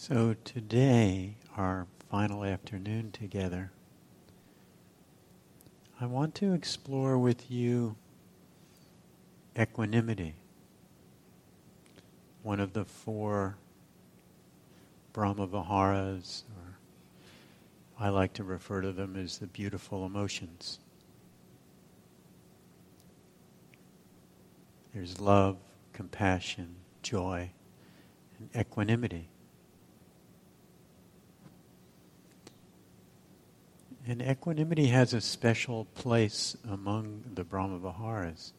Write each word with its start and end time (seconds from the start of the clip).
So 0.00 0.36
today, 0.44 1.34
our 1.56 1.88
final 2.08 2.44
afternoon 2.44 3.10
together, 3.10 3.72
I 6.00 6.06
want 6.06 6.36
to 6.36 6.54
explore 6.54 7.18
with 7.18 7.50
you 7.50 7.96
equanimity, 9.58 10.36
one 12.44 12.60
of 12.60 12.74
the 12.74 12.84
four 12.84 13.56
Brahma 15.12 15.48
Viharas, 15.48 16.44
or 16.56 16.78
I 17.98 18.10
like 18.10 18.34
to 18.34 18.44
refer 18.44 18.80
to 18.80 18.92
them 18.92 19.16
as 19.16 19.38
the 19.38 19.48
beautiful 19.48 20.06
emotions. 20.06 20.78
There's 24.94 25.20
love, 25.20 25.56
compassion, 25.92 26.76
joy, 27.02 27.50
and 28.38 28.48
equanimity. 28.56 29.28
And 34.08 34.22
equanimity 34.22 34.86
has 34.86 35.12
a 35.12 35.20
special 35.20 35.84
place 35.84 36.56
among 36.66 37.24
the 37.34 37.44
Brahma 37.44 37.78
Viharas. 37.78 38.54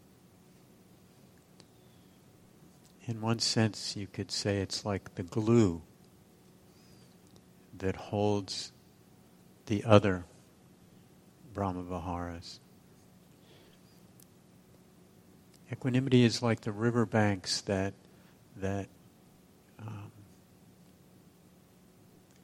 In 3.08 3.20
one 3.20 3.40
sense, 3.40 3.96
you 3.96 4.06
could 4.06 4.30
say 4.30 4.58
it's 4.58 4.86
like 4.86 5.16
the 5.16 5.24
glue 5.24 5.82
that 7.76 7.96
holds 7.96 8.72
the 9.66 9.84
other 9.86 10.26
Brahma 11.52 11.82
Viharas. 11.82 12.60
Equanimity 15.72 16.24
is 16.24 16.44
like 16.44 16.62
the 16.62 16.72
riverbanks 16.72 17.62
that 17.62 17.96
that 18.58 18.88
um, 19.80 20.12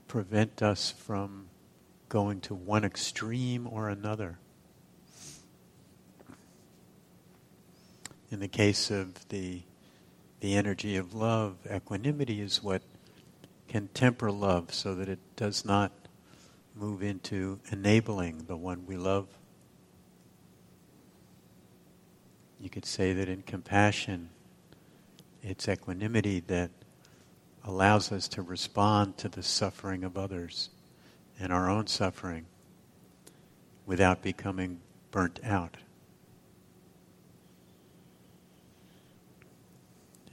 prevent 0.07 0.63
us 0.63 0.89
from 0.89 1.49
going 2.09 2.41
to 2.41 2.55
one 2.55 2.83
extreme 2.83 3.67
or 3.67 3.89
another. 3.89 4.37
In 8.31 8.39
the 8.39 8.47
case 8.47 8.91
of 8.91 9.27
the 9.29 9.61
the 10.41 10.55
energy 10.55 10.95
of 10.95 11.15
love, 11.15 11.55
equanimity 11.73 12.39
is 12.39 12.61
what 12.61 12.83
can 13.67 13.87
temper 13.95 14.31
love 14.31 14.73
so 14.73 14.93
that 14.93 15.09
it 15.09 15.19
does 15.35 15.65
not 15.65 15.91
move 16.75 17.01
into 17.01 17.59
enabling 17.71 18.45
the 18.45 18.55
one 18.55 18.85
we 18.85 18.97
love. 18.97 19.27
You 22.59 22.69
could 22.69 22.85
say 22.85 23.13
that 23.13 23.27
in 23.27 23.41
compassion, 23.41 24.29
it's 25.41 25.67
equanimity 25.67 26.41
that 26.41 26.69
allows 27.63 28.11
us 28.11 28.27
to 28.27 28.41
respond 28.41 29.17
to 29.17 29.29
the 29.29 29.41
suffering 29.41 30.03
of 30.03 30.17
others 30.17 30.69
and 31.39 31.52
our 31.52 31.69
own 31.69 31.88
suffering 31.88 32.45
without 33.86 34.22
becoming 34.22 34.80
burnt 35.11 35.39
out. 35.44 35.78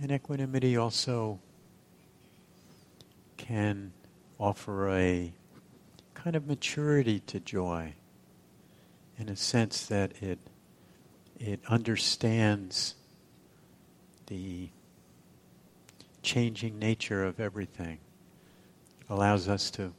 And 0.01 0.11
equanimity 0.11 0.77
also 0.77 1.39
can 3.37 3.93
offer 4.39 4.91
a 4.91 5.33
kind 6.15 6.35
of 6.35 6.47
maturity 6.47 7.21
to 7.21 7.39
joy 7.41 7.95
in 9.19 9.29
a 9.29 9.37
sense 9.37 9.87
that 9.87 10.21
it 10.21 10.39
it 11.39 11.61
understands 11.69 12.95
the 14.27 14.69
changing 16.23 16.79
nature 16.79 17.25
of 17.25 17.41
everything. 17.41 17.99
It 19.01 19.11
allows 19.11 19.49
us 19.49 19.71
to 19.73 19.93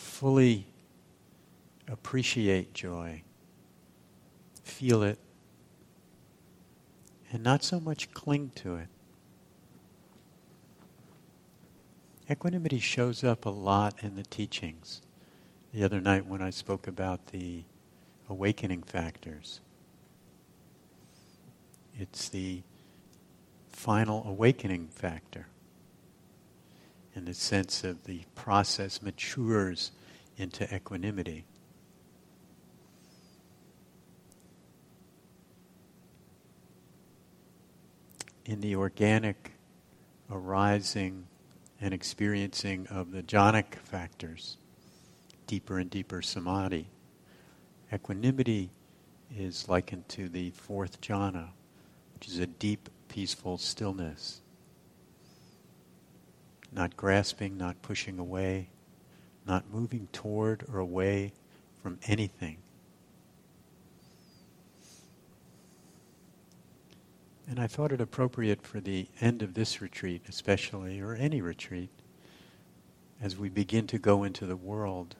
fully 0.00 0.66
appreciate 1.86 2.72
joy, 2.72 3.22
feel 4.64 5.02
it, 5.02 5.18
and 7.30 7.42
not 7.42 7.62
so 7.62 7.78
much 7.78 8.12
cling 8.12 8.50
to 8.54 8.76
it. 8.76 8.88
Equanimity 12.30 12.78
shows 12.78 13.22
up 13.22 13.44
a 13.44 13.50
lot 13.50 14.02
in 14.02 14.16
the 14.16 14.22
teachings. 14.22 15.02
The 15.72 15.84
other 15.84 16.00
night 16.00 16.26
when 16.26 16.42
I 16.42 16.50
spoke 16.50 16.86
about 16.86 17.28
the 17.28 17.64
awakening 18.28 18.82
factors, 18.84 19.60
it's 21.98 22.28
the 22.28 22.62
final 23.70 24.24
awakening 24.26 24.88
factor 24.88 25.46
in 27.14 27.24
the 27.24 27.34
sense 27.34 27.84
of 27.84 28.04
the 28.04 28.22
process 28.34 29.02
matures 29.02 29.90
into 30.40 30.74
equanimity. 30.74 31.44
In 38.44 38.60
the 38.60 38.74
organic 38.74 39.52
arising 40.30 41.26
and 41.80 41.94
experiencing 41.94 42.86
of 42.88 43.12
the 43.12 43.22
jhanic 43.22 43.74
factors, 43.76 44.56
deeper 45.46 45.78
and 45.78 45.90
deeper 45.90 46.22
samadhi, 46.22 46.88
equanimity 47.92 48.70
is 49.36 49.68
likened 49.68 50.08
to 50.08 50.28
the 50.28 50.50
fourth 50.50 51.00
jhana, 51.00 51.50
which 52.14 52.28
is 52.28 52.38
a 52.38 52.46
deep, 52.46 52.88
peaceful 53.08 53.58
stillness 53.58 54.40
not 56.72 56.96
grasping, 56.96 57.56
not 57.56 57.82
pushing 57.82 58.18
away, 58.18 58.68
not 59.50 59.68
moving 59.72 60.06
toward 60.12 60.64
or 60.72 60.78
away 60.78 61.32
from 61.82 61.98
anything. 62.06 62.56
And 67.48 67.58
I 67.58 67.66
thought 67.66 67.90
it 67.90 68.00
appropriate 68.00 68.64
for 68.64 68.78
the 68.78 69.08
end 69.20 69.42
of 69.42 69.54
this 69.54 69.82
retreat, 69.82 70.22
especially, 70.28 71.00
or 71.00 71.16
any 71.16 71.40
retreat, 71.40 71.90
as 73.20 73.36
we 73.36 73.48
begin 73.48 73.88
to 73.88 73.98
go 73.98 74.22
into 74.22 74.46
the 74.46 74.54
world, 74.54 75.16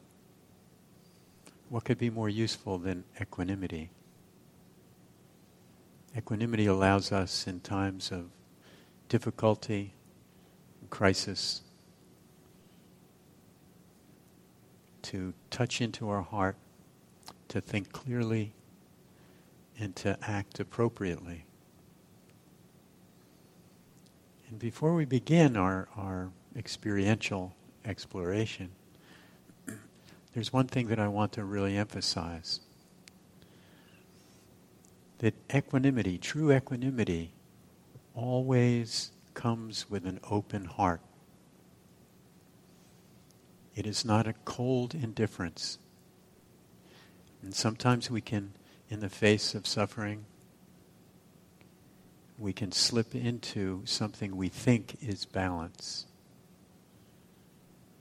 what 1.69 1.85
could 1.85 1.99
be 1.99 2.09
more 2.09 2.29
useful 2.29 2.79
than 2.79 3.03
equanimity? 3.21 3.91
Equanimity 6.17 6.67
allows 6.67 7.11
us 7.11 7.49
in 7.49 7.59
times 7.59 8.13
of 8.13 8.31
difficulty, 9.09 9.93
crisis 10.89 11.63
to 15.05 15.35
touch 15.51 15.81
into 15.81 16.09
our 16.09 16.23
heart, 16.23 16.57
to 17.49 17.61
think 17.61 17.93
clearly, 17.93 18.53
and 19.79 19.97
to 19.97 20.19
act 20.23 20.61
appropriately. 20.61 21.45
And 24.49 24.59
before 24.59 24.95
we 24.95 25.05
begin 25.05 25.57
our, 25.57 25.89
our 25.97 26.31
experiential 26.57 27.55
exploration, 27.85 28.71
there's 30.35 30.53
one 30.53 30.67
thing 30.67 30.89
that 30.89 30.99
I 30.99 31.09
want 31.09 31.33
to 31.33 31.45
really 31.45 31.77
emphasize 31.77 32.61
that 35.19 35.35
equanimity, 35.55 36.19
true 36.19 36.53
equanimity, 36.53 37.33
always 38.15 39.13
comes 39.35 39.89
with 39.91 40.07
an 40.07 40.19
open 40.31 40.65
heart. 40.65 41.01
It 43.75 43.87
is 43.87 44.05
not 44.05 44.27
a 44.27 44.35
cold 44.45 44.95
indifference. 44.95 45.79
And 47.43 47.55
sometimes 47.55 48.11
we 48.11 48.21
can, 48.21 48.53
in 48.89 49.01
the 49.01 49.09
face 49.09 49.55
of 49.55 49.67
suffering, 49.67 50.25
we 52.39 52.53
can 52.53 52.73
slip 52.73 53.15
into 53.15 53.83
something 53.85 54.37
we 54.37 54.49
think 54.49 54.97
is 55.01 55.25
balance. 55.25 56.07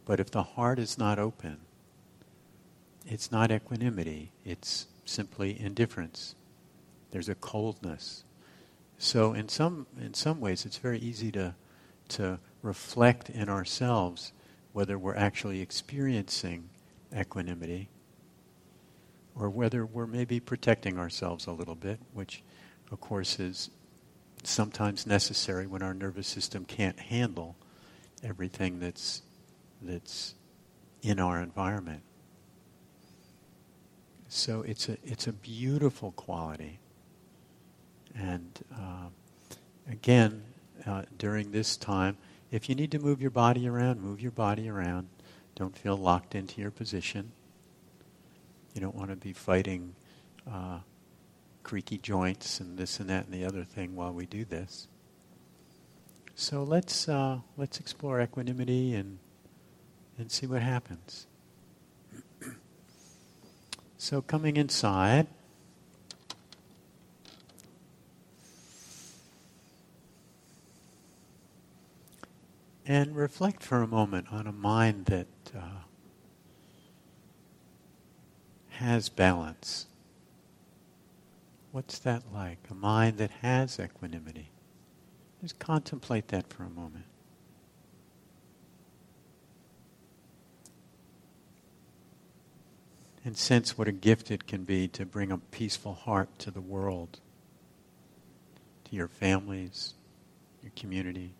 But 0.06 0.20
if 0.20 0.32
the 0.32 0.44
heart 0.44 0.80
is 0.80 0.98
not 0.98 1.20
open, 1.20 1.60
it's 3.06 3.32
not 3.32 3.52
equanimity, 3.52 4.32
it's 4.46 4.88
simply 5.06 5.60
indifference. 5.60 6.36
There's 7.12 7.30
a 7.30 7.36
coldness. 7.36 8.24
So 8.98 9.34
in 9.34 9.50
some 9.50 9.88
in 10.00 10.14
some 10.14 10.40
ways, 10.40 10.66
it's 10.66 10.78
very 10.78 11.00
easy 11.00 11.32
to 11.32 11.56
to 12.10 12.40
reflect 12.62 13.30
in 13.30 13.50
ourselves 13.50 14.34
whether 14.74 14.98
we're 14.98 15.16
actually 15.16 15.62
experiencing 15.62 16.70
equanimity 17.18 17.90
or 19.36 19.50
whether 19.50 19.86
we're 19.86 20.08
maybe 20.08 20.40
protecting 20.40 20.98
ourselves 20.98 21.48
a 21.48 21.52
little 21.52 21.76
bit, 21.76 22.00
which 22.14 22.44
of 22.92 23.00
course 23.00 23.40
is 23.40 23.70
sometimes 24.44 25.06
necessary 25.06 25.68
when 25.68 25.82
our 25.82 25.94
nervous 25.94 26.28
system 26.28 26.66
can't 26.66 27.00
handle 27.00 27.56
everything 28.24 28.80
that's 28.80 29.22
that's 29.82 30.36
in 31.02 31.20
our 31.20 31.42
environment. 31.42 32.02
So 34.28 34.62
it's 34.62 34.90
a 34.90 34.98
it's 35.04 35.28
a 35.28 35.34
beautiful 35.34 36.12
quality 36.12 36.80
and 38.16 38.60
uh, 38.74 39.08
again, 39.90 40.44
uh, 40.86 41.04
during 41.18 41.52
this 41.52 41.78
time, 41.78 42.18
If 42.52 42.68
you 42.68 42.76
need 42.76 42.92
to 42.92 43.00
move 43.00 43.22
your 43.22 43.32
body 43.32 43.68
around, 43.68 44.02
move 44.02 44.22
your 44.22 44.32
body 44.32 44.70
around. 44.70 45.08
Don't 45.56 45.78
feel 45.78 45.96
locked 45.96 46.36
into 46.36 46.62
your 46.62 46.72
position. 46.72 47.32
You 48.74 48.82
don't 48.82 48.96
want 48.96 49.10
to 49.10 49.16
be 49.16 49.34
fighting 49.34 49.94
uh, 50.50 50.80
creaky 51.64 51.98
joints 51.98 52.60
and 52.60 52.78
this 52.78 53.00
and 53.00 53.10
that 53.10 53.26
and 53.26 53.34
the 53.34 53.46
other 53.46 53.64
thing 53.64 53.96
while 53.96 54.14
we 54.14 54.26
do 54.26 54.46
this. 54.46 54.88
So 56.34 56.64
let's 56.64 57.10
uh, 57.10 57.40
let's 57.58 57.80
explore 57.80 58.22
equanimity 58.22 58.96
and 58.96 59.20
and 60.18 60.32
see 60.32 60.48
what 60.48 60.62
happens. 60.62 61.28
so 63.98 64.22
coming 64.22 64.58
inside. 64.58 65.28
And 72.90 73.16
reflect 73.16 73.62
for 73.62 73.84
a 73.84 73.88
moment 73.88 74.30
on 74.32 74.48
a 74.48 74.52
mind 74.52 75.06
that 75.06 75.28
uh, 75.56 75.84
has 78.70 79.10
balance. 79.10 79.86
What's 81.72 82.00
that 82.00 82.24
like? 82.34 82.58
A 82.72 82.74
mind 82.74 83.20
that 83.20 83.30
has 83.44 83.80
equanimity. 83.80 84.50
Just 85.40 85.60
contemplate 85.60 86.30
that 86.30 86.52
for 86.52 86.64
a 86.64 86.70
moment. 86.72 87.06
And 93.24 93.38
sense 93.38 93.78
what 93.78 93.88
a 93.88 93.92
gift 93.92 94.32
it 94.32 94.48
can 94.48 94.64
be 94.64 94.88
to 94.88 95.06
bring 95.06 95.32
a 95.32 95.38
peaceful 95.38 95.94
heart 95.94 96.40
to 96.40 96.50
the 96.50 96.60
world, 96.60 97.20
to 98.86 98.96
your 98.96 99.08
families, 99.08 99.94
your 100.64 100.72
community. 100.76 101.36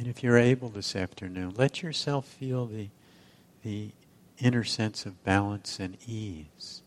And 0.00 0.08
if 0.08 0.22
you're 0.22 0.38
able 0.38 0.70
this 0.70 0.96
afternoon, 0.96 1.52
let 1.58 1.82
yourself 1.82 2.24
feel 2.24 2.64
the, 2.64 2.88
the 3.62 3.90
inner 4.38 4.64
sense 4.64 5.04
of 5.04 5.22
balance 5.24 5.78
and 5.78 5.98
ease. 6.08 6.80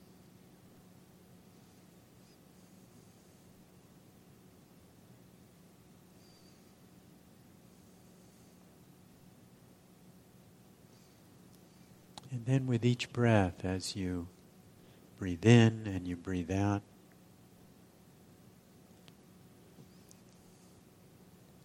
And 12.31 12.48
then 12.48 12.65
with 12.65 12.83
each 12.83 13.13
breath, 13.13 13.63
as 13.63 13.95
you 13.95 14.27
breathe 15.19 15.45
in 15.45 15.86
and 15.86 16.07
you 16.07 16.15
breathe 16.15 16.50
out, 16.50 16.81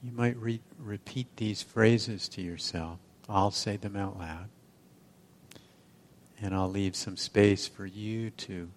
you 0.08 0.16
might 0.16 0.36
re- 0.38 0.60
repeat 0.78 1.26
these 1.36 1.62
phrases 1.62 2.28
to 2.30 2.40
yourself. 2.40 2.98
I'll 3.28 3.50
say 3.50 3.76
them 3.76 3.94
out 3.94 4.18
loud. 4.18 4.48
And 6.40 6.54
I'll 6.54 6.70
leave 6.70 6.96
some 6.96 7.16
space 7.18 7.68
for 7.68 7.84
you 7.84 8.30
to, 8.30 8.70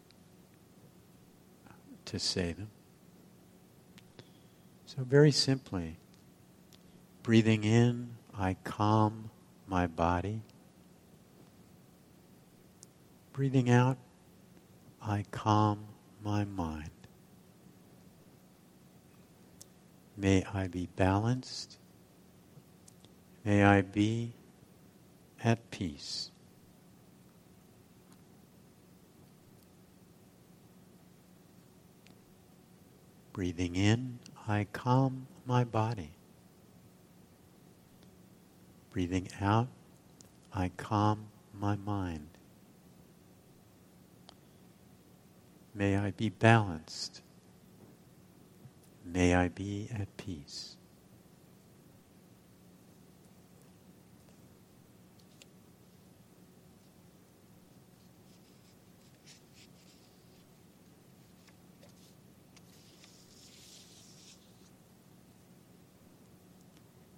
to 2.05 2.19
say 2.19 2.51
them. 2.51 2.69
So, 4.85 5.03
very 5.03 5.31
simply, 5.31 5.95
breathing 7.23 7.63
in, 7.63 8.09
I 8.37 8.57
calm 8.65 9.29
my 9.67 9.87
body. 9.87 10.41
Breathing 13.31 13.69
out, 13.69 13.97
I 15.01 15.23
calm 15.31 15.85
my 16.21 16.43
mind. 16.43 16.89
May 20.21 20.43
I 20.53 20.67
be 20.67 20.87
balanced. 20.95 21.79
May 23.43 23.63
I 23.63 23.81
be 23.81 24.33
at 25.43 25.71
peace. 25.71 26.29
Breathing 33.33 33.75
in, 33.75 34.19
I 34.47 34.67
calm 34.71 35.25
my 35.47 35.63
body. 35.63 36.11
Breathing 38.91 39.27
out, 39.41 39.69
I 40.53 40.69
calm 40.77 41.29
my 41.59 41.77
mind. 41.77 42.27
May 45.73 45.97
I 45.97 46.11
be 46.11 46.29
balanced. 46.29 47.23
May 49.13 49.35
I 49.35 49.49
be 49.49 49.89
at 49.93 50.15
peace. 50.15 50.77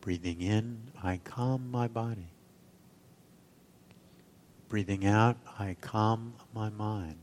Breathing 0.01 0.42
in, 0.42 0.92
I 1.01 1.22
calm 1.24 1.69
my 1.69 1.88
body. 1.88 2.28
Breathing 4.68 5.06
out, 5.06 5.38
I 5.60 5.78
calm 5.80 6.34
my 6.54 6.69
mind. 6.69 7.19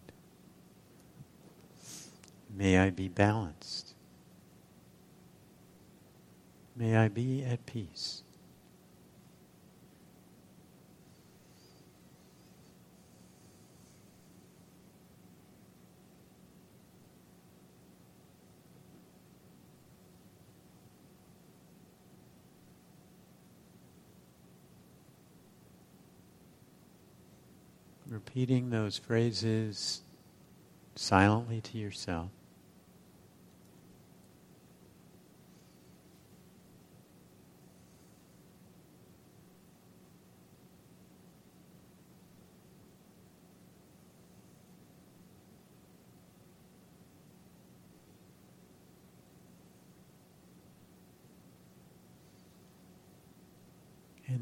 May 2.56 2.78
I 2.78 2.90
be 2.90 3.08
balanced. 3.08 3.94
May 6.80 6.96
I 6.96 7.08
be 7.08 7.44
at 7.44 7.66
peace. 7.66 8.22
Repeating 28.08 28.70
those 28.70 28.96
phrases 28.96 30.00
silently 30.94 31.60
to 31.60 31.76
yourself. 31.76 32.30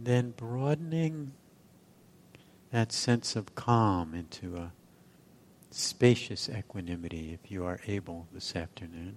Then 0.08 0.30
broadening 0.30 1.32
that 2.72 2.90
sense 2.90 3.36
of 3.36 3.54
calm 3.54 4.14
into 4.14 4.56
a 4.56 4.72
spacious 5.70 6.48
equanimity 6.48 7.34
if 7.34 7.50
you 7.50 7.62
are 7.62 7.78
able 7.86 8.26
this 8.32 8.56
afternoon. 8.56 9.16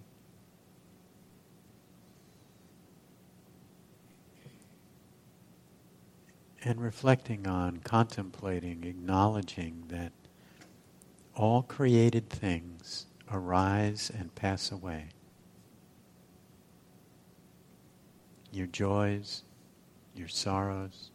And 6.61 6.81
reflecting 6.81 7.47
on, 7.47 7.77
contemplating, 7.77 8.83
acknowledging 8.83 9.85
that 9.87 10.11
all 11.33 11.63
created 11.63 12.29
things 12.29 13.05
arise 13.31 14.11
and 14.13 14.35
pass 14.35 14.69
away. 14.69 15.05
Your 18.51 18.67
joys, 18.67 19.43
your 20.15 20.27
sorrows, 20.27 21.11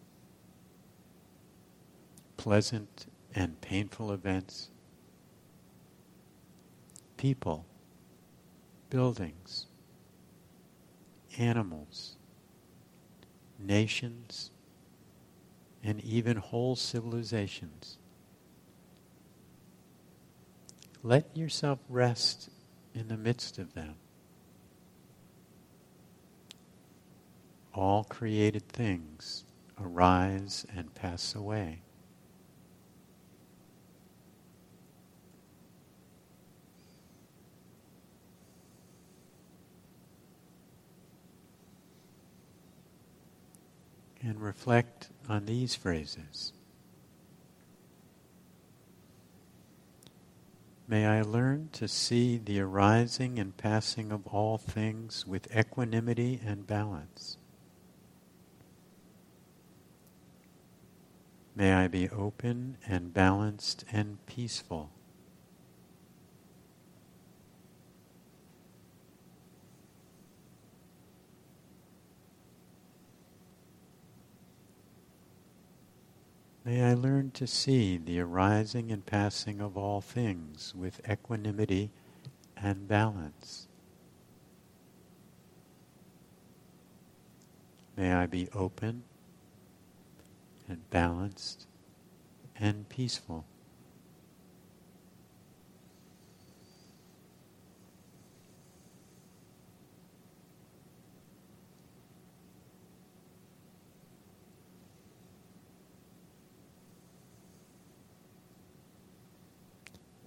pleasant 2.36 3.06
and 3.34 3.60
painful 3.60 4.12
events, 4.12 4.70
people, 7.16 7.66
buildings, 8.90 9.66
animals, 11.38 12.16
nations, 13.58 14.50
and 15.82 16.02
even 16.02 16.36
whole 16.36 16.76
civilizations. 16.76 17.98
Let 21.02 21.36
yourself 21.36 21.78
rest 21.88 22.50
in 22.94 23.08
the 23.08 23.16
midst 23.16 23.58
of 23.58 23.74
them. 23.74 23.94
all 27.76 28.04
created 28.04 28.66
things 28.68 29.44
arise 29.80 30.66
and 30.74 30.94
pass 30.94 31.34
away. 31.34 31.80
And 44.22 44.40
reflect 44.40 45.10
on 45.28 45.46
these 45.46 45.76
phrases. 45.76 46.52
May 50.88 51.06
I 51.06 51.22
learn 51.22 51.68
to 51.72 51.86
see 51.86 52.38
the 52.38 52.60
arising 52.60 53.38
and 53.38 53.56
passing 53.56 54.10
of 54.10 54.26
all 54.26 54.56
things 54.56 55.26
with 55.26 55.54
equanimity 55.56 56.40
and 56.44 56.66
balance. 56.66 57.38
May 61.56 61.72
I 61.72 61.88
be 61.88 62.10
open 62.10 62.76
and 62.86 63.14
balanced 63.14 63.86
and 63.90 64.18
peaceful. 64.26 64.90
May 76.62 76.82
I 76.82 76.92
learn 76.92 77.30
to 77.30 77.46
see 77.46 77.96
the 77.96 78.20
arising 78.20 78.92
and 78.92 79.06
passing 79.06 79.62
of 79.62 79.78
all 79.78 80.02
things 80.02 80.74
with 80.76 81.00
equanimity 81.08 81.90
and 82.54 82.86
balance. 82.86 83.66
May 87.96 88.12
I 88.12 88.26
be 88.26 88.50
open 88.52 89.04
and 90.68 90.88
balanced 90.90 91.66
and 92.58 92.88
peaceful. 92.88 93.46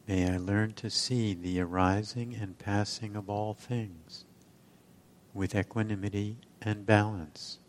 May 0.10 0.34
I 0.34 0.38
learn 0.38 0.74
to 0.74 0.89
see 0.89 1.36
the 1.36 1.60
arising 1.62 2.34
and 2.34 2.58
passing 2.58 3.15
of 3.15 3.29
all 3.29 3.53
things 3.53 4.25
with 5.36 5.53
equanimity 5.53 6.38
and 6.63 6.84
balance. 6.84 7.60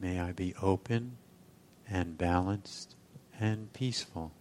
May 0.00 0.20
I 0.20 0.32
be 0.32 0.54
open 0.62 1.16
and 1.88 2.16
balanced 2.16 2.94
and 3.40 3.72
peaceful. 3.72 4.32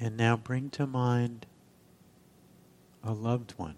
And 0.00 0.16
now 0.16 0.36
bring 0.36 0.68
to 0.70 0.86
mind 0.86 1.46
a 3.04 3.12
loved 3.12 3.52
one. 3.52 3.76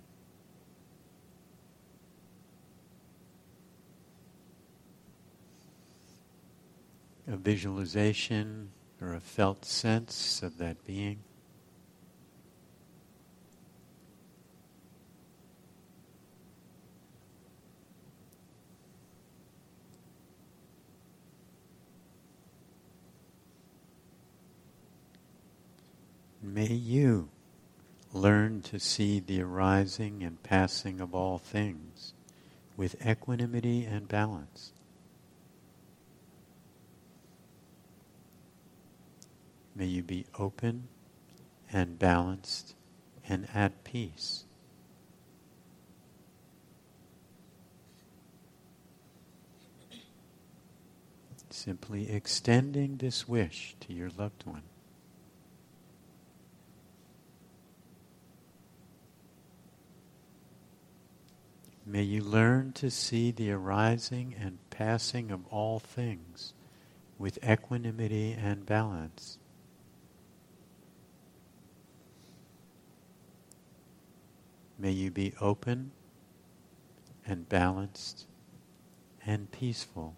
A 7.27 7.37
visualization 7.37 8.71
or 9.05 9.15
a 9.15 9.21
felt 9.21 9.65
sense 9.65 10.43
of 10.43 10.57
that 10.59 10.85
being. 10.87 11.19
May 26.43 26.73
you 26.73 27.29
learn 28.13 28.63
to 28.63 28.79
see 28.79 29.19
the 29.19 29.43
arising 29.43 30.23
and 30.23 30.43
passing 30.43 31.01
of 31.01 31.15
all 31.15 31.37
things 31.37 32.15
with 32.77 33.05
equanimity 33.05 33.85
and 33.85 34.09
balance. 34.09 34.73
May 39.75 39.87
you 39.87 40.03
be 40.03 40.27
open 40.39 40.89
and 41.73 41.99
balanced 41.99 42.75
and 43.29 43.49
at 43.53 43.83
peace. 43.85 44.45
Simply 51.51 52.11
extending 52.11 52.99
this 52.99 53.29
wish 53.29 53.75
to 53.81 53.93
your 53.93 54.11
loved 54.17 54.45
one. 54.45 54.63
May 61.87 62.03
you 62.03 62.23
learn 62.23 62.73
to 62.73 62.91
see 62.91 63.31
the 63.31 63.53
arising 63.53 64.35
and 64.39 64.59
passing 64.71 65.31
of 65.31 65.47
all 65.47 65.79
things 65.79 66.55
with 67.19 67.39
equanimity 67.45 68.33
and 68.33 68.67
balance. 68.67 69.39
May 74.85 74.91
you 74.91 75.11
be 75.11 75.33
open 75.41 75.93
and 77.27 77.49
balanced 77.49 78.27
and 79.25 79.51
peaceful. 79.51 80.15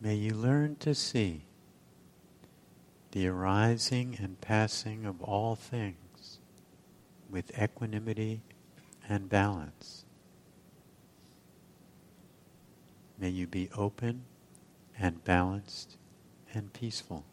May 0.00 0.14
you 0.14 0.34
learn 0.34 0.76
to 0.76 0.94
see 0.94 1.46
the 3.10 3.26
arising 3.26 4.18
and 4.22 4.40
passing 4.40 5.04
of 5.04 5.20
all 5.20 5.56
things 5.56 6.38
with 7.28 7.50
equanimity 7.60 8.42
and 9.08 9.28
balance. 9.28 10.01
May 13.22 13.28
you 13.28 13.46
be 13.46 13.70
open 13.76 14.24
and 14.98 15.22
balanced 15.22 15.96
and 16.52 16.72
peaceful. 16.72 17.24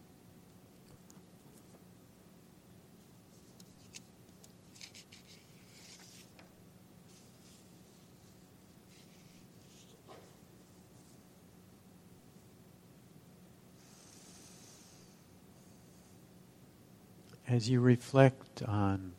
as 17.47 17.67
you 17.67 17.79
reflect 17.79 18.61
on 18.61 19.13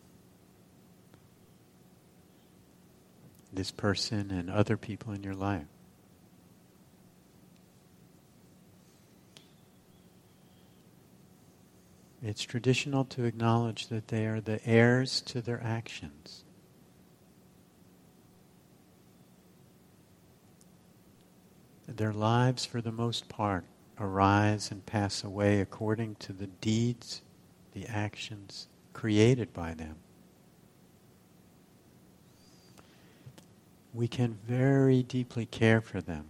this 3.53 3.73
person 3.73 4.31
and 4.31 4.49
other 4.49 4.77
people 4.77 5.13
in 5.13 5.25
your 5.25 5.35
life, 5.35 5.67
it's 12.23 12.43
traditional 12.43 13.05
to 13.07 13.25
acknowledge 13.25 13.89
that 13.89 14.09
they 14.09 14.27
are 14.27 14.41
the 14.41 14.61
heirs 14.67 15.21
to 15.23 15.41
their 15.41 15.63
actions. 15.63 16.45
Their 21.87 22.13
lives, 22.13 22.65
for 22.65 22.81
the 22.81 22.93
most 22.93 23.29
part, 23.29 23.65
arise 23.99 24.71
and 24.71 24.85
pass 24.87 25.25
away 25.25 25.61
according 25.61 26.15
to 26.17 26.33
the 26.33 26.47
deeds 26.47 27.23
the 27.73 27.87
actions 27.87 28.69
created 28.93 29.53
by 29.53 29.75
them. 29.75 29.97
We 33.93 34.09
can 34.09 34.39
very 34.47 35.03
deeply 35.03 35.47
care 35.47 35.81
for 35.81 36.01
them. 36.01 36.27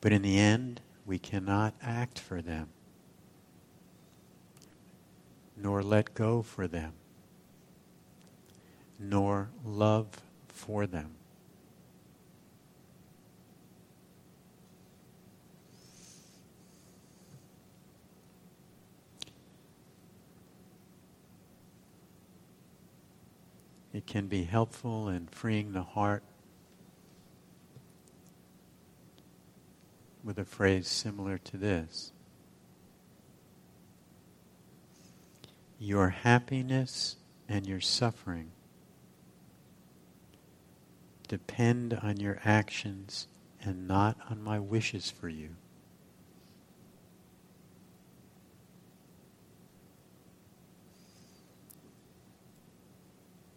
But 0.00 0.12
in 0.12 0.22
the 0.22 0.38
end, 0.38 0.80
we 1.06 1.18
cannot 1.18 1.74
act 1.80 2.18
for 2.18 2.42
them, 2.42 2.68
nor 5.62 5.82
let 5.82 6.12
go 6.14 6.42
for 6.42 6.66
them, 6.66 6.92
nor 8.98 9.50
love 9.64 10.08
for 10.48 10.86
them. 10.86 11.14
It 23.92 24.06
can 24.06 24.26
be 24.26 24.44
helpful 24.44 25.08
in 25.08 25.28
freeing 25.28 25.72
the 25.72 25.82
heart 25.82 26.24
with 30.24 30.38
a 30.38 30.44
phrase 30.44 30.88
similar 30.88 31.38
to 31.38 31.56
this. 31.56 32.12
Your 35.82 36.10
happiness 36.10 37.16
and 37.48 37.66
your 37.66 37.80
suffering 37.80 38.52
depend 41.26 41.92
on 41.92 42.20
your 42.20 42.38
actions 42.44 43.26
and 43.64 43.88
not 43.88 44.16
on 44.30 44.40
my 44.40 44.60
wishes 44.60 45.10
for 45.10 45.28
you. 45.28 45.48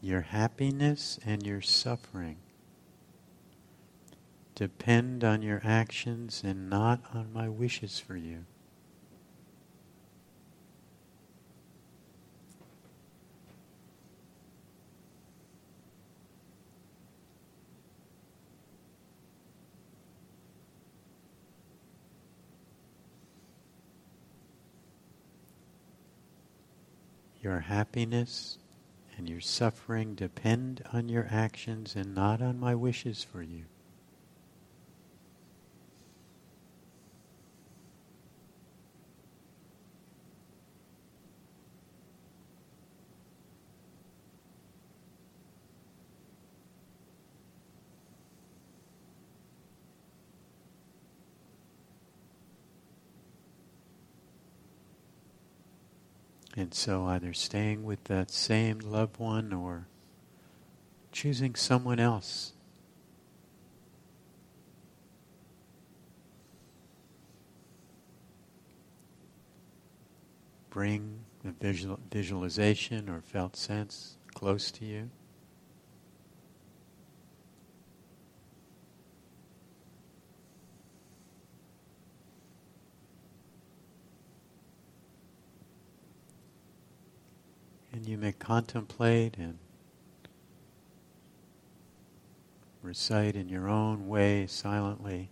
Your 0.01 0.21
happiness 0.21 1.19
and 1.23 1.45
your 1.45 1.61
suffering 1.61 2.37
depend 4.55 5.23
on 5.23 5.43
your 5.43 5.61
actions 5.63 6.41
and 6.43 6.71
not 6.71 7.01
on 7.13 7.31
my 7.31 7.47
wishes 7.47 7.99
for 7.99 8.17
you. 8.17 8.45
Your 27.45 27.54
happiness 27.67 28.57
and 29.17 29.29
your 29.29 29.41
suffering 29.41 30.15
depend 30.15 30.83
on 30.93 31.09
your 31.09 31.27
actions 31.29 31.95
and 31.95 32.13
not 32.13 32.41
on 32.41 32.59
my 32.59 32.75
wishes 32.75 33.23
for 33.23 33.41
you. 33.41 33.65
And 56.55 56.73
so 56.73 57.05
either 57.05 57.33
staying 57.33 57.83
with 57.83 58.05
that 58.05 58.31
same 58.31 58.79
loved 58.79 59.19
one 59.19 59.51
or 59.51 59.87
choosing 61.11 61.55
someone 61.55 61.99
else. 61.99 62.53
Bring 70.69 71.19
the 71.43 71.51
visual, 71.51 71.99
visualization 72.11 73.09
or 73.09 73.21
felt 73.21 73.55
sense 73.55 74.17
close 74.33 74.71
to 74.71 74.85
you. 74.85 75.09
And 88.05 88.11
you 88.11 88.17
may 88.19 88.33
contemplate 88.33 89.35
and 89.35 89.57
recite 92.83 93.35
in 93.35 93.49
your 93.49 93.67
own 93.67 94.07
way 94.07 94.45
silently. 94.45 95.31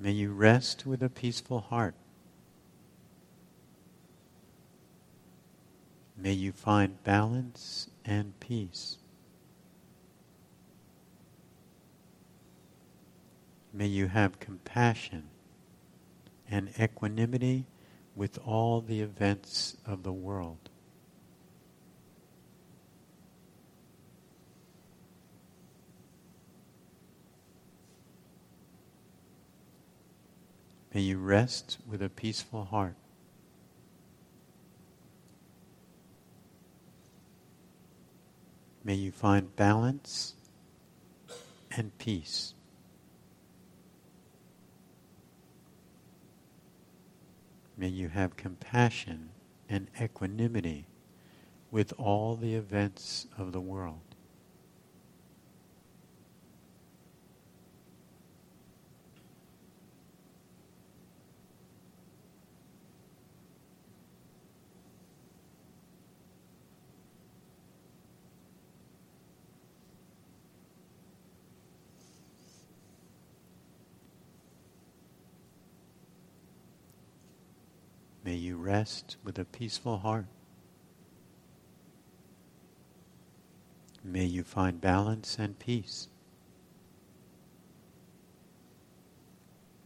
May 0.00 0.10
you 0.10 0.32
rest 0.32 0.84
with 0.84 1.04
a 1.04 1.08
peaceful 1.08 1.60
heart. 1.60 1.94
May 6.16 6.32
you 6.32 6.50
find 6.50 7.00
balance 7.04 7.88
and 8.04 8.40
peace. 8.40 8.96
May 13.72 13.86
you 13.86 14.08
have 14.08 14.40
compassion 14.40 15.28
and 16.50 16.72
equanimity 16.76 17.66
with 18.18 18.36
all 18.44 18.80
the 18.80 19.00
events 19.00 19.76
of 19.86 20.02
the 20.02 20.12
world. 20.12 20.58
May 30.92 31.02
you 31.02 31.18
rest 31.18 31.78
with 31.88 32.02
a 32.02 32.08
peaceful 32.08 32.64
heart. 32.64 32.96
May 38.82 38.94
you 38.94 39.12
find 39.12 39.54
balance 39.54 40.34
and 41.70 41.96
peace. 41.98 42.54
May 47.78 47.88
you 47.88 48.08
have 48.08 48.36
compassion 48.36 49.30
and 49.68 49.88
equanimity 50.02 50.88
with 51.70 51.92
all 51.96 52.34
the 52.34 52.56
events 52.56 53.28
of 53.38 53.52
the 53.52 53.60
world. 53.60 54.07
May 78.28 78.34
you 78.34 78.58
rest 78.58 79.16
with 79.24 79.38
a 79.38 79.46
peaceful 79.46 79.96
heart. 80.00 80.26
May 84.04 84.26
you 84.26 84.44
find 84.44 84.82
balance 84.82 85.38
and 85.38 85.58
peace. 85.58 86.08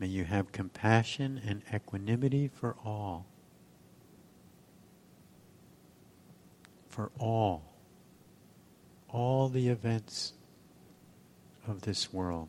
May 0.00 0.08
you 0.08 0.24
have 0.24 0.50
compassion 0.50 1.40
and 1.46 1.62
equanimity 1.72 2.48
for 2.48 2.74
all. 2.84 3.26
For 6.88 7.12
all. 7.20 7.62
All 9.08 9.50
the 9.50 9.68
events 9.68 10.32
of 11.64 11.82
this 11.82 12.12
world. 12.12 12.48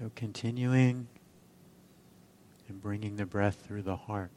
So 0.00 0.10
continuing 0.14 1.08
and 2.68 2.80
bringing 2.80 3.16
the 3.16 3.26
breath 3.26 3.66
through 3.66 3.82
the 3.82 3.96
heart. 3.96 4.30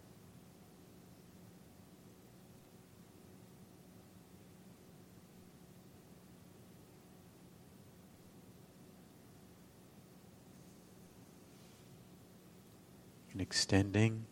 And 13.31 13.39
extending 13.39 14.25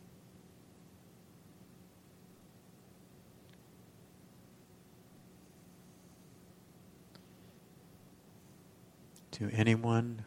to 9.32 9.50
anyone 9.54 10.21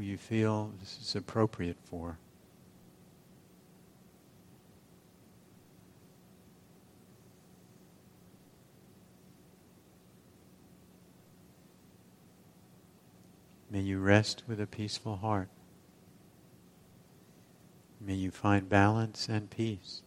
who 0.00 0.06
you 0.06 0.16
feel 0.16 0.72
this 0.80 0.98
is 1.02 1.14
appropriate 1.14 1.76
for. 1.84 2.16
May 13.70 13.80
you 13.80 14.00
rest 14.00 14.42
with 14.48 14.58
a 14.58 14.66
peaceful 14.66 15.16
heart. 15.16 15.50
May 18.00 18.14
you 18.14 18.30
find 18.30 18.70
balance 18.70 19.28
and 19.28 19.50
peace. 19.50 20.00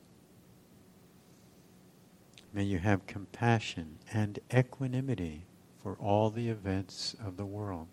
May 2.51 2.63
you 2.63 2.79
have 2.79 3.05
compassion 3.05 3.99
and 4.11 4.39
equanimity 4.51 5.45
for 5.83 5.93
all 5.99 6.31
the 6.31 6.49
events 6.49 7.15
of 7.23 7.37
the 7.37 7.45
world. 7.45 7.87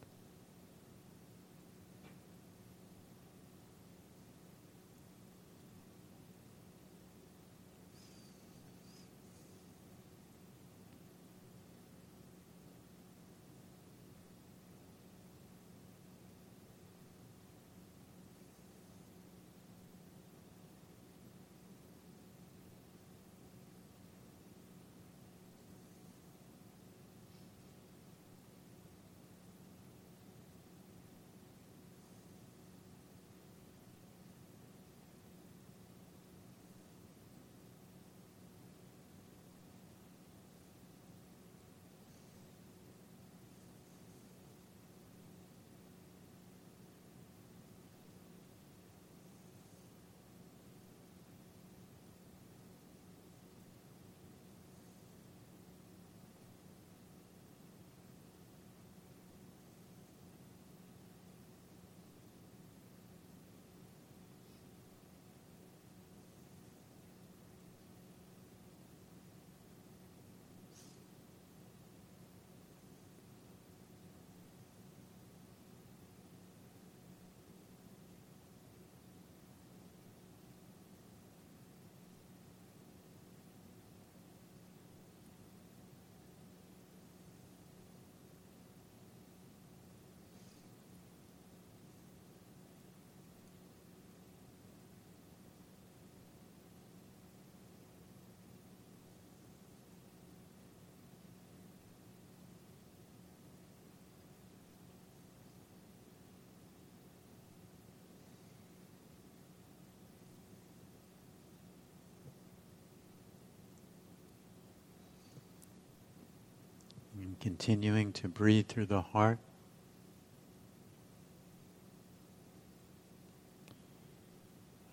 Continuing 117.41 118.13
to 118.13 118.29
breathe 118.29 118.69
through 118.69 118.87
the 118.87 119.01
heart. 119.01 119.39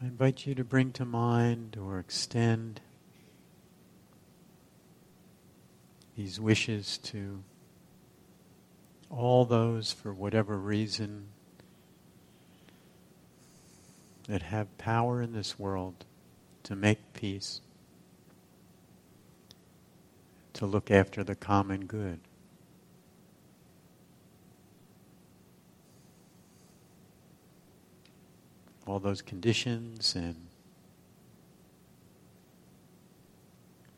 I 0.02 0.06
invite 0.06 0.46
you 0.46 0.56
to 0.56 0.64
bring 0.64 0.92
to 0.94 1.06
mind 1.06 1.76
or 1.76 2.00
extend 2.00 2.82
these 6.16 6.40
wishes 6.40 6.98
to 7.00 7.44
all 9.10 9.46
those, 9.46 9.92
for 9.92 10.14
whatever 10.14 10.58
reason, 10.58 11.28
that 14.28 14.42
have 14.42 14.78
power 14.78 15.22
in 15.22 15.34
this 15.34 15.58
world 15.58 16.06
to 16.64 16.76
make 16.76 17.14
peace, 17.14 17.62
to 20.54 20.66
look 20.66 20.92
after 20.92 21.24
the 21.24 21.36
common 21.36 21.86
good. 21.86 22.20
All 28.88 29.00
those 29.00 29.22
conditions 29.22 30.16
and 30.16 30.48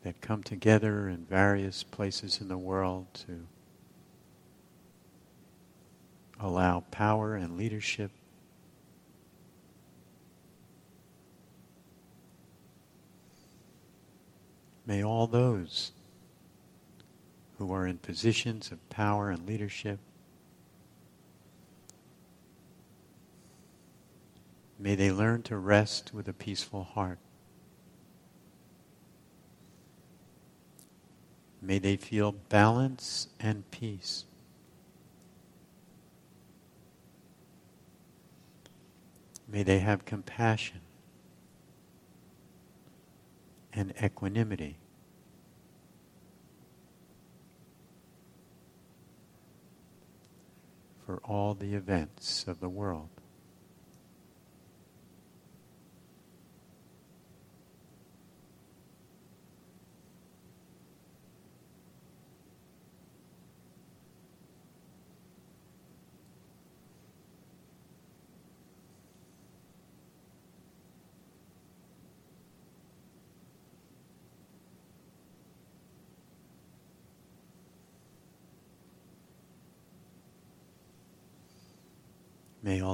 that 0.04 0.19
come 0.19 0.41
together 0.41 1.08
in 1.08 1.25
various 1.25 1.84
places 1.84 2.41
in 2.41 2.47
the 2.47 2.58
world 2.58 3.06
to 3.28 3.45
allow 6.39 6.80
power 6.89 7.36
and 7.36 7.56
leadership. 7.56 8.12
May 14.88 15.04
all 15.04 15.28
those 15.28 15.91
who 17.60 17.71
are 17.71 17.86
in 17.86 17.99
positions 17.99 18.71
of 18.71 18.89
power 18.89 19.30
and 19.30 19.45
leadership, 19.45 19.99
may 24.79 24.95
they 24.95 25.11
learn 25.11 25.43
to 25.43 25.57
rest 25.57 26.13
with 26.13 26.27
a 26.29 26.33
peaceful 26.33 26.83
heart. 26.83 27.19
May 31.61 31.77
they 31.77 31.97
feel 31.97 32.31
balance 32.31 33.27
and 33.39 33.69
peace. 33.69 34.25
May 39.51 39.63
they 39.63 39.79
have 39.79 40.05
compassion 40.05 40.79
and 43.73 43.93
equanimity. 44.01 44.77
For 51.05 51.17
all 51.17 51.55
the 51.55 51.73
events 51.73 52.45
of 52.47 52.59
the 52.59 52.69
world. 52.69 53.09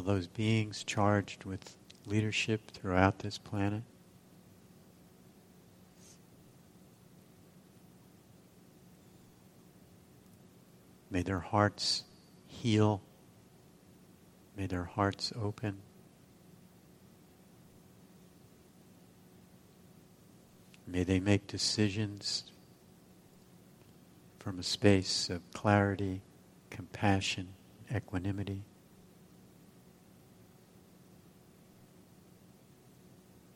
Those 0.06 0.28
beings 0.28 0.84
charged 0.84 1.44
with 1.44 1.76
leadership 2.06 2.72
throughout 2.72 3.20
this 3.20 3.38
planet 3.38 3.84
May 11.16 11.22
their 11.22 11.40
hearts 11.40 12.04
heal. 12.46 13.02
May 14.58 14.66
their 14.68 14.84
hearts 14.84 15.32
open. 15.42 15.78
May 20.86 21.06
they 21.06 21.22
make 21.22 21.48
decisions 21.48 22.52
from 24.40 24.60
a 24.60 24.64
space 24.64 25.30
of 25.30 25.42
clarity, 25.54 26.22
compassion, 26.70 27.48
equanimity. 27.90 28.64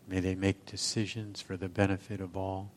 May 0.09 0.21
they 0.21 0.33
make 0.33 0.65
decisions 0.65 1.39
for 1.39 1.55
the 1.55 1.69
benefit 1.69 2.19
of 2.19 2.35
all. 2.35 2.71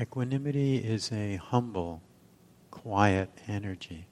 Equanimity 0.00 0.76
is 0.76 1.10
a 1.10 1.36
humble, 1.36 2.02
quiet 2.70 3.30
energy. 3.48 4.06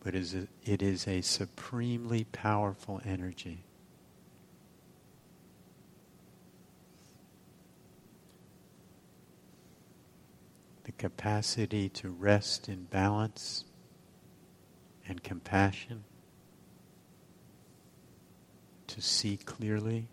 But 0.00 0.14
it 0.14 0.82
is 0.82 1.08
a 1.08 1.22
supremely 1.22 2.24
powerful 2.24 3.00
energy. 3.06 3.64
The 10.84 10.92
capacity 10.92 11.88
to 11.88 12.10
rest 12.10 12.68
in 12.68 12.84
balance 12.84 13.64
and 15.08 15.22
compassion 15.22 16.04
to 18.94 19.02
see 19.02 19.36
clearly. 19.36 20.06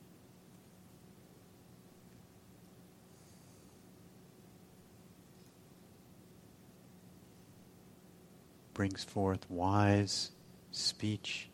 Brings 8.74 9.04
forth 9.04 9.46
wise 9.52 10.32
speech, 10.72 11.50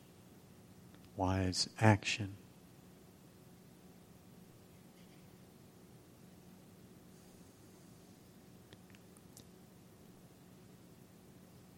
wise 1.18 1.70
action. 1.82 2.36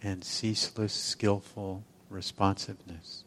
and 0.02 0.24
ceaseless, 0.24 0.94
skillful 0.94 1.84
responsiveness. 2.10 3.26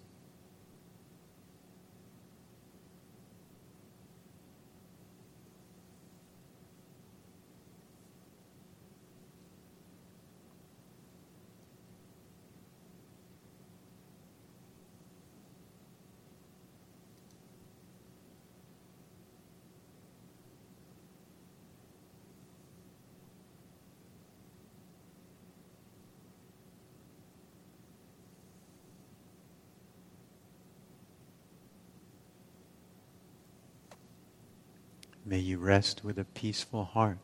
May 35.25 35.39
you 35.39 35.59
rest 35.59 36.05
with 36.05 36.19
a 36.19 36.25
peaceful 36.25 36.85
heart. 36.85 37.19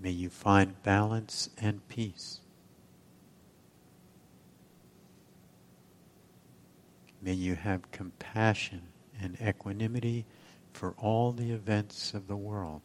May 0.00 0.10
you 0.10 0.30
find 0.30 0.82
balance 0.82 1.50
and 1.58 1.86
peace. 1.88 2.40
May 7.20 7.34
you 7.34 7.54
have 7.54 7.90
compassion 7.92 8.82
and 9.20 9.36
equanimity 9.40 10.24
for 10.72 10.94
all 10.98 11.32
the 11.32 11.52
events 11.52 12.14
of 12.14 12.26
the 12.26 12.36
world. 12.36 12.82